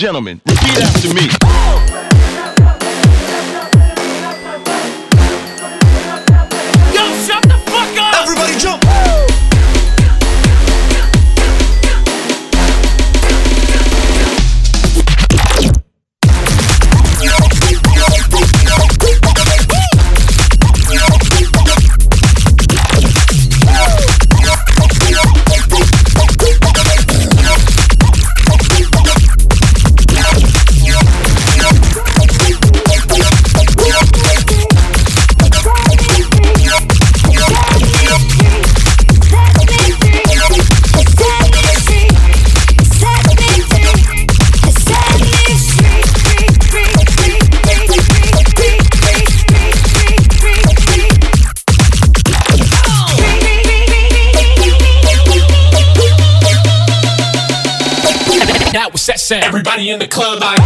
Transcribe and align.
gentlemen, 0.00 0.40
repeat 0.46 0.82
after 0.82 1.12
me. 1.12 2.09
Club, 60.20 60.38
like. 60.42 60.59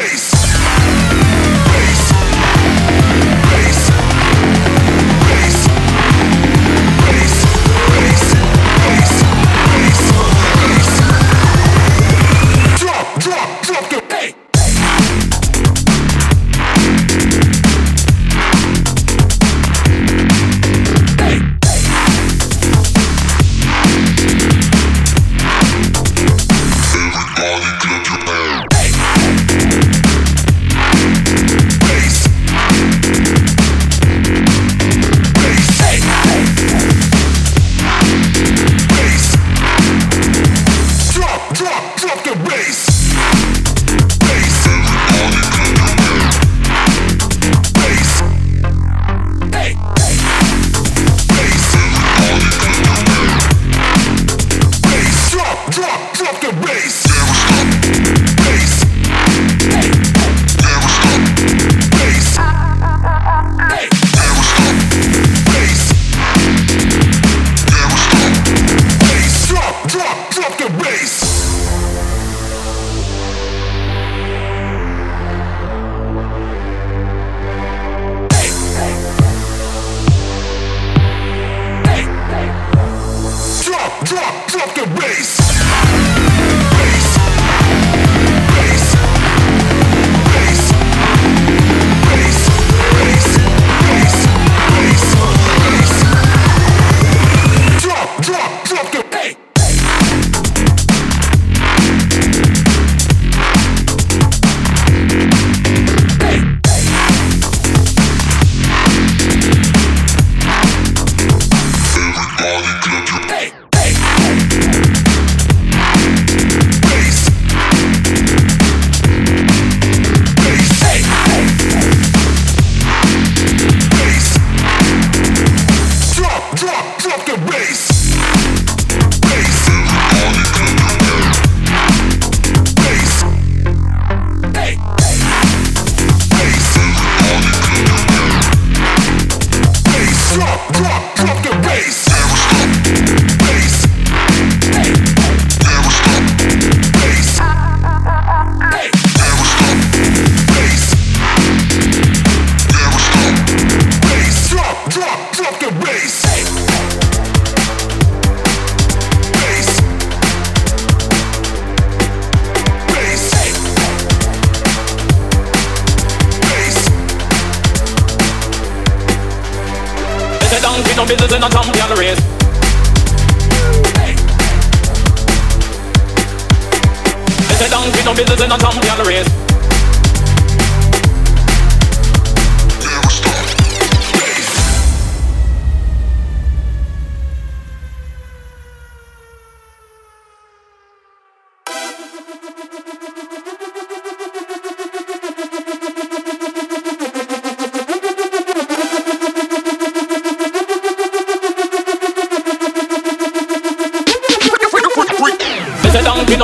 bass. 0.00 0.37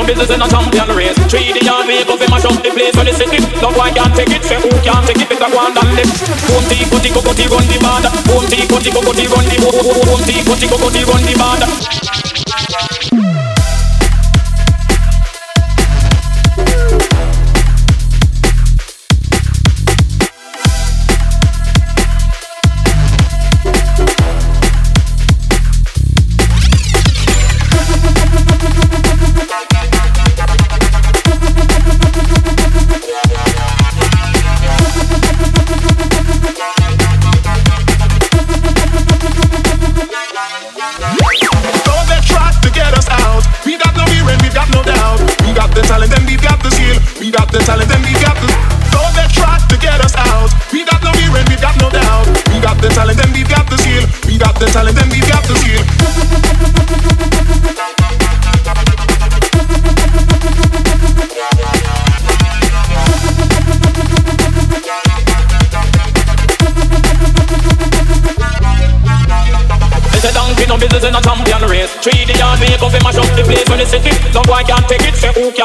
Business 0.03 0.30
in 0.30 0.42
a 0.42 0.49
champion 0.49 0.88
race. 0.97 1.14
Three 1.30 1.55
the 1.55 1.62
yard 1.62 1.86
vehicle 1.86 2.18
fi 2.18 2.26
mash 2.26 2.45
up 2.45 2.59
the 2.59 2.70
place 2.74 2.97
when 2.99 3.07
the 3.07 3.14
city. 3.14 3.38
No 3.62 3.70
one 3.78 3.95
can 3.95 4.11
take 4.18 4.34
it, 4.34 4.42
say 4.42 4.59
who 4.59 4.70
can 4.82 5.03
take 5.07 5.22
it? 5.22 5.28
Better 5.30 5.47
go 5.47 5.62
and 5.62 5.78
live. 5.95 6.11
Boom 6.51 6.64
run 7.55 7.66
the 7.70 7.78
band. 7.78 8.07
Boom 8.26 8.42
run 8.42 8.82
the 8.82 8.90
boom 8.90 9.07
tee, 10.90 11.05
run 11.07 11.22
the 11.22 11.34
band. 11.38 12.23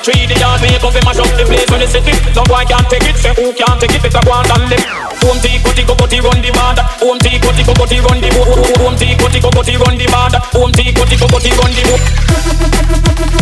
Three 0.00 0.24
the 0.24 0.32
yard, 0.40 0.64
make 0.64 0.80
up, 0.80 0.96
mash 1.04 1.20
up 1.20 1.28
the 1.36 1.44
place 1.44 1.68
when 1.68 1.84
they 1.84 1.86
set 1.86 2.08
it. 2.08 2.16
No 2.32 2.40
boy 2.48 2.64
can't 2.64 2.88
take 2.88 3.04
it, 3.04 3.20
say 3.20 3.36
who 3.36 3.52
can't 3.52 3.76
take 3.76 3.92
it, 3.92 4.00
better 4.00 4.24
go 4.24 4.32
on 4.32 4.48
and 4.48 4.72
live. 4.72 4.80
Home 5.20 5.36
tea, 5.44 5.60
cutty, 5.60 5.84
cutty, 5.84 6.24
run 6.24 6.40
the 6.40 6.48
band. 6.56 6.80
Home 7.04 7.20
tea, 7.20 7.36
cutty, 7.36 7.60
cutty, 7.68 8.00
run 8.00 8.16
the. 8.16 8.32
boat. 8.32 8.80
Home 8.80 8.96
tea, 8.96 9.12
cutty, 9.20 9.40
cutty, 9.44 9.76
run 9.76 10.00
the 10.00 10.06
band. 10.08 10.34
Home 10.56 10.72
tea, 10.72 10.96
cutty, 10.96 11.16
cutty, 11.20 11.52
run 11.52 11.72
the. 11.76 11.84
boat. 11.84 13.39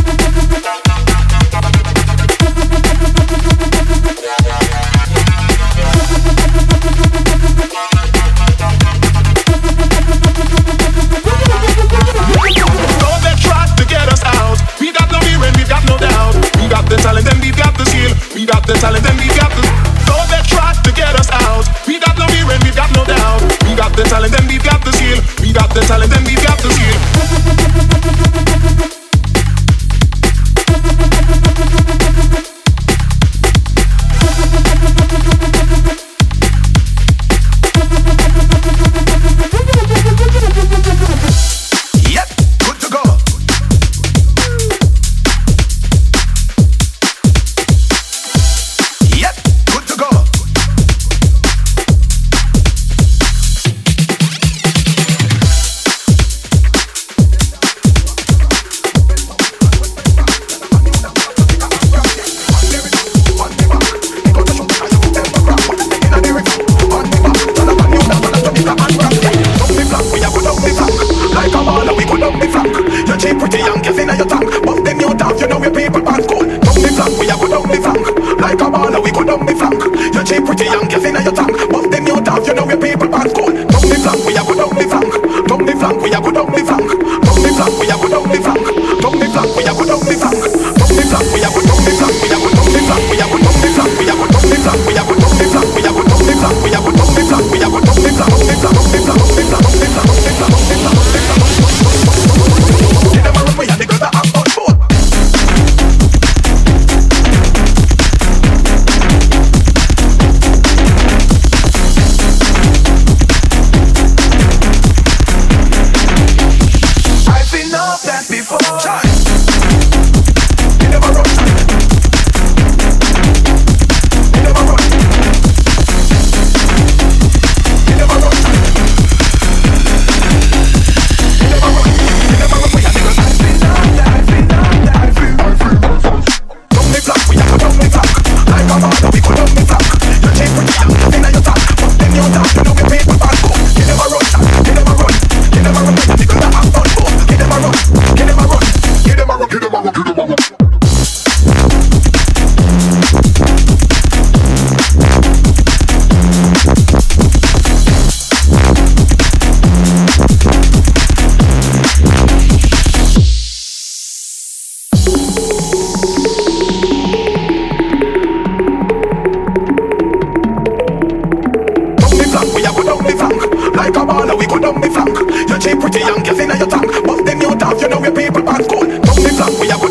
the 23.98 24.04
talent 24.04 24.32
then 24.32 24.46
we've 24.46 24.62
got 24.62 24.84
the 24.84 24.92
skill. 24.92 25.18
We 25.42 25.52
got 25.52 25.74
the 25.74 25.80
talent 25.80 26.10
then 26.10 26.24
we've 26.24 26.42
got 26.42 26.58
the 26.58 26.70
skill. 26.70 27.17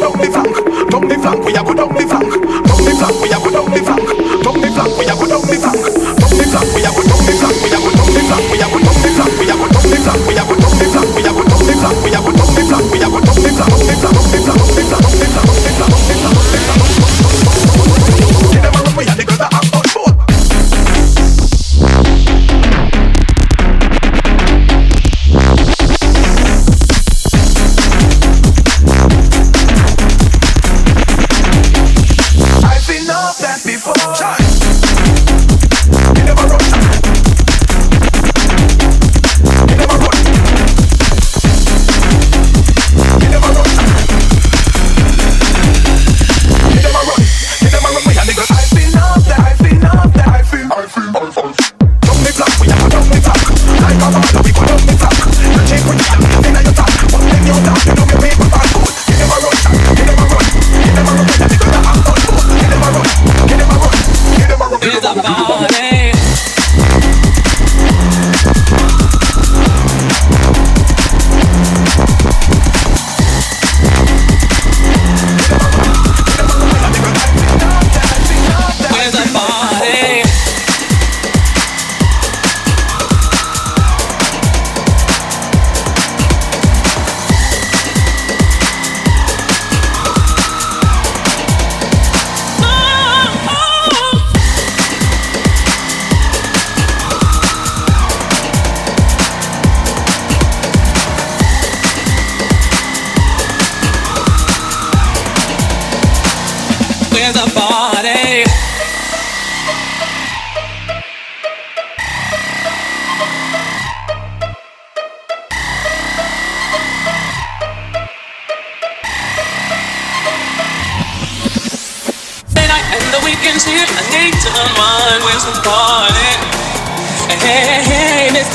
down 0.08 0.20
the 0.20 0.32
flank, 0.32 0.90
down 0.90 1.08
the 1.08 1.16
flank. 1.16 1.46
We 1.46 1.56
a 1.56 1.64
go 1.64 1.74
down 1.74 1.90
the 1.90 2.08
flank, 2.08 2.32
down 2.32 2.86
the 2.86 2.96
flank. 2.98 3.22
We 3.22 3.30
a 3.30 3.38
go 3.38 3.52
down 3.52 3.72
the 3.72 3.84
flank. 3.84 4.17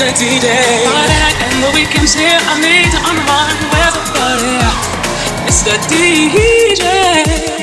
dirty 0.03 0.39
day. 0.39 0.83
Party 0.83 1.15
night 1.23 1.37
and 1.47 1.63
the 1.63 1.71
weekend's 1.71 2.13
here. 2.13 2.39
I 2.51 2.59
need 2.59 2.91
to 2.91 2.99
unwind. 3.09 3.57
Where's 3.71 3.95
the 3.95 4.03
party? 4.11 4.55
It's 5.47 5.61
the 5.63 5.77
DJ. 5.87 7.62